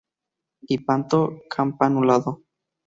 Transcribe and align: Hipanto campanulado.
Hipanto 0.69 1.19
campanulado. 1.47 2.39